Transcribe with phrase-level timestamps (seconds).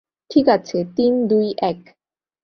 [0.29, 1.79] ঠিক আছে, তিন, দুই, এক।